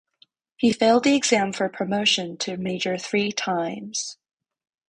[0.57, 4.17] He failed the exam for promotion to major three times.